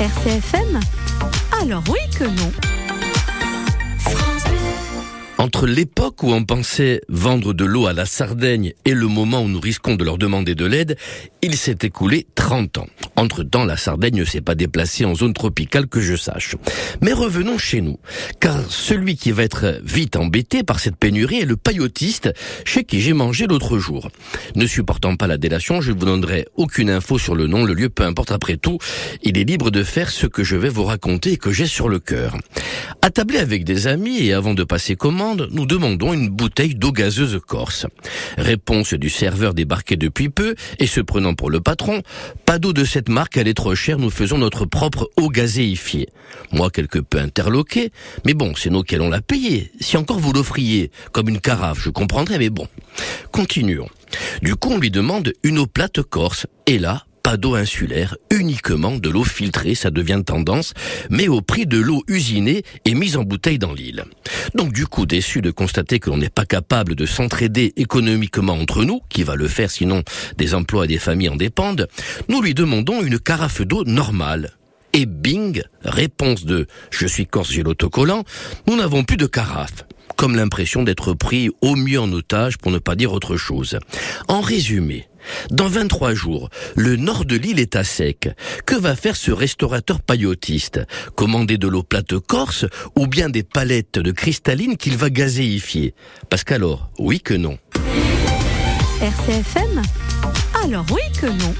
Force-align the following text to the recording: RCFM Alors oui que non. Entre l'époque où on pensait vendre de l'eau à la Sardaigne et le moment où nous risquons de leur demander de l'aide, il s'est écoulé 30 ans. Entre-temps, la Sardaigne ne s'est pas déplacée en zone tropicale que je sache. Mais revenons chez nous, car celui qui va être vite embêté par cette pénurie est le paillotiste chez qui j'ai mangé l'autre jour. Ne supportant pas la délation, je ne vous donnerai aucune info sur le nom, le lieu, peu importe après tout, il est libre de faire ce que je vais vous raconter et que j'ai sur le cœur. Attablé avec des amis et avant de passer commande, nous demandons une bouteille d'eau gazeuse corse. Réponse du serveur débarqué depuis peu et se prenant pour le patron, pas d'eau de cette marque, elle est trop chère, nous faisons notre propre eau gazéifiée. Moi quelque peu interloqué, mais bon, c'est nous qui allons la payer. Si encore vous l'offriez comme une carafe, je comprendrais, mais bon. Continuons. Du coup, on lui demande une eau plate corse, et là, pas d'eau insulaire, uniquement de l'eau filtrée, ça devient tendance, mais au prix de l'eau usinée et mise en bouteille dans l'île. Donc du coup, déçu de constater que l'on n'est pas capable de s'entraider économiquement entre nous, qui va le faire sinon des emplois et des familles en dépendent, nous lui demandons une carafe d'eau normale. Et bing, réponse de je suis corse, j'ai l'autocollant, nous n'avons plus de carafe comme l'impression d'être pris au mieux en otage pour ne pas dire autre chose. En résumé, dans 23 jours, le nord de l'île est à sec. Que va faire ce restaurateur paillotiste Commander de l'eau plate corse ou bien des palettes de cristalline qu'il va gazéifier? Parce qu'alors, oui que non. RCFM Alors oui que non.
RCFM 0.00 0.80
Alors 1.60 1.82
oui 1.90 1.98
que 2.16 2.24
non. 2.24 2.79
Entre 5.40 5.66
l'époque 5.66 6.22
où 6.22 6.34
on 6.34 6.44
pensait 6.44 7.00
vendre 7.08 7.54
de 7.54 7.64
l'eau 7.64 7.86
à 7.86 7.94
la 7.94 8.04
Sardaigne 8.04 8.74
et 8.84 8.92
le 8.92 9.06
moment 9.06 9.40
où 9.40 9.48
nous 9.48 9.58
risquons 9.58 9.94
de 9.94 10.04
leur 10.04 10.18
demander 10.18 10.54
de 10.54 10.66
l'aide, 10.66 10.98
il 11.40 11.56
s'est 11.56 11.78
écoulé 11.80 12.26
30 12.34 12.76
ans. 12.76 12.86
Entre-temps, 13.16 13.64
la 13.64 13.78
Sardaigne 13.78 14.18
ne 14.18 14.24
s'est 14.26 14.42
pas 14.42 14.54
déplacée 14.54 15.06
en 15.06 15.14
zone 15.14 15.32
tropicale 15.32 15.86
que 15.86 16.02
je 16.02 16.14
sache. 16.14 16.56
Mais 17.00 17.14
revenons 17.14 17.56
chez 17.56 17.80
nous, 17.80 17.98
car 18.38 18.60
celui 18.68 19.16
qui 19.16 19.32
va 19.32 19.42
être 19.42 19.80
vite 19.82 20.16
embêté 20.16 20.62
par 20.62 20.78
cette 20.78 20.96
pénurie 20.96 21.40
est 21.40 21.46
le 21.46 21.56
paillotiste 21.56 22.34
chez 22.66 22.84
qui 22.84 23.00
j'ai 23.00 23.14
mangé 23.14 23.46
l'autre 23.46 23.78
jour. 23.78 24.10
Ne 24.56 24.66
supportant 24.66 25.16
pas 25.16 25.26
la 25.26 25.38
délation, 25.38 25.80
je 25.80 25.92
ne 25.92 25.98
vous 25.98 26.04
donnerai 26.04 26.48
aucune 26.56 26.90
info 26.90 27.16
sur 27.16 27.34
le 27.34 27.46
nom, 27.46 27.64
le 27.64 27.72
lieu, 27.72 27.88
peu 27.88 28.02
importe 28.02 28.30
après 28.30 28.58
tout, 28.58 28.76
il 29.22 29.38
est 29.38 29.44
libre 29.44 29.70
de 29.70 29.84
faire 29.84 30.10
ce 30.10 30.26
que 30.26 30.44
je 30.44 30.56
vais 30.56 30.68
vous 30.68 30.84
raconter 30.84 31.32
et 31.32 31.36
que 31.38 31.50
j'ai 31.50 31.66
sur 31.66 31.88
le 31.88 31.98
cœur. 31.98 32.36
Attablé 33.02 33.38
avec 33.38 33.64
des 33.64 33.86
amis 33.86 34.18
et 34.26 34.34
avant 34.34 34.52
de 34.52 34.62
passer 34.62 34.94
commande, 34.94 35.48
nous 35.52 35.64
demandons 35.64 36.12
une 36.12 36.28
bouteille 36.28 36.74
d'eau 36.74 36.92
gazeuse 36.92 37.40
corse. 37.46 37.86
Réponse 38.36 38.92
du 38.92 39.08
serveur 39.08 39.54
débarqué 39.54 39.96
depuis 39.96 40.28
peu 40.28 40.54
et 40.78 40.86
se 40.86 41.00
prenant 41.00 41.34
pour 41.34 41.50
le 41.50 41.60
patron, 41.60 42.02
pas 42.44 42.58
d'eau 42.58 42.74
de 42.74 42.84
cette 42.84 43.08
marque, 43.08 43.38
elle 43.38 43.48
est 43.48 43.54
trop 43.54 43.74
chère, 43.74 43.98
nous 43.98 44.10
faisons 44.10 44.36
notre 44.36 44.66
propre 44.66 45.10
eau 45.16 45.30
gazéifiée. 45.30 46.08
Moi 46.52 46.70
quelque 46.70 46.98
peu 46.98 47.18
interloqué, 47.18 47.90
mais 48.26 48.34
bon, 48.34 48.52
c'est 48.54 48.70
nous 48.70 48.82
qui 48.82 48.96
allons 48.96 49.08
la 49.08 49.22
payer. 49.22 49.72
Si 49.80 49.96
encore 49.96 50.18
vous 50.18 50.34
l'offriez 50.34 50.90
comme 51.12 51.30
une 51.30 51.40
carafe, 51.40 51.80
je 51.80 51.88
comprendrais, 51.88 52.38
mais 52.38 52.50
bon. 52.50 52.68
Continuons. 53.32 53.88
Du 54.42 54.56
coup, 54.56 54.72
on 54.72 54.78
lui 54.78 54.90
demande 54.90 55.32
une 55.42 55.58
eau 55.58 55.66
plate 55.66 56.02
corse, 56.02 56.46
et 56.66 56.78
là, 56.78 57.06
pas 57.22 57.36
d'eau 57.36 57.54
insulaire, 57.54 58.16
uniquement 58.30 58.96
de 58.96 59.08
l'eau 59.08 59.24
filtrée, 59.24 59.74
ça 59.74 59.90
devient 59.90 60.22
tendance, 60.24 60.74
mais 61.10 61.28
au 61.28 61.40
prix 61.40 61.66
de 61.66 61.78
l'eau 61.78 62.02
usinée 62.08 62.62
et 62.84 62.94
mise 62.94 63.16
en 63.16 63.24
bouteille 63.24 63.58
dans 63.58 63.72
l'île. 63.72 64.04
Donc 64.54 64.72
du 64.72 64.86
coup, 64.86 65.06
déçu 65.06 65.40
de 65.40 65.50
constater 65.50 65.98
que 65.98 66.10
l'on 66.10 66.18
n'est 66.18 66.28
pas 66.28 66.46
capable 66.46 66.94
de 66.94 67.06
s'entraider 67.06 67.72
économiquement 67.76 68.54
entre 68.54 68.84
nous, 68.84 69.00
qui 69.08 69.22
va 69.22 69.36
le 69.36 69.48
faire 69.48 69.70
sinon 69.70 70.02
des 70.36 70.54
emplois 70.54 70.84
et 70.84 70.88
des 70.88 70.98
familles 70.98 71.30
en 71.30 71.36
dépendent, 71.36 71.88
nous 72.28 72.40
lui 72.40 72.54
demandons 72.54 73.02
une 73.02 73.18
carafe 73.18 73.62
d'eau 73.62 73.84
normale. 73.84 74.56
Et 74.92 75.06
bing, 75.06 75.62
réponse 75.82 76.44
de 76.44 76.66
je 76.90 77.06
suis 77.06 77.26
corse, 77.26 77.50
j'ai 77.50 77.62
l'autocollant, 77.62 78.24
nous 78.66 78.76
n'avons 78.76 79.04
plus 79.04 79.16
de 79.16 79.26
carafe 79.26 79.84
comme 80.20 80.36
l'impression 80.36 80.82
d'être 80.82 81.14
pris 81.14 81.48
au 81.62 81.76
mieux 81.76 81.98
en 81.98 82.12
otage 82.12 82.58
pour 82.58 82.70
ne 82.70 82.78
pas 82.78 82.94
dire 82.94 83.10
autre 83.10 83.38
chose. 83.38 83.78
En 84.28 84.42
résumé, 84.42 85.08
dans 85.50 85.66
23 85.66 86.12
jours, 86.12 86.50
le 86.76 86.96
nord 86.96 87.24
de 87.24 87.36
l'île 87.36 87.58
est 87.58 87.74
à 87.74 87.84
sec. 87.84 88.28
Que 88.66 88.74
va 88.74 88.96
faire 88.96 89.16
ce 89.16 89.30
restaurateur 89.32 90.02
paillotiste 90.02 90.80
Commander 91.14 91.56
de 91.56 91.68
l'eau 91.68 91.82
plate 91.82 92.18
corse 92.18 92.66
ou 92.96 93.06
bien 93.06 93.30
des 93.30 93.42
palettes 93.42 93.98
de 93.98 94.12
cristalline 94.12 94.76
qu'il 94.76 94.98
va 94.98 95.08
gazéifier? 95.08 95.94
Parce 96.28 96.44
qu'alors, 96.44 96.90
oui 96.98 97.20
que 97.20 97.32
non. 97.32 97.56
RCFM 99.00 99.80
Alors 100.62 100.84
oui 100.90 101.00
que 101.18 101.28
non. 101.28 101.54